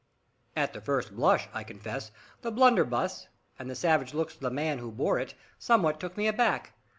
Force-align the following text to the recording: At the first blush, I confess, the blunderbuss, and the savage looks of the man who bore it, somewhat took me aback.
At 0.55 0.73
the 0.73 0.81
first 0.81 1.15
blush, 1.15 1.47
I 1.53 1.63
confess, 1.63 2.09
the 2.41 2.49
blunderbuss, 2.49 3.27
and 3.59 3.69
the 3.69 3.75
savage 3.75 4.15
looks 4.15 4.33
of 4.33 4.39
the 4.41 4.49
man 4.49 4.79
who 4.79 4.89
bore 4.91 5.19
it, 5.19 5.35
somewhat 5.59 5.99
took 5.99 6.17
me 6.17 6.25
aback. 6.25 6.73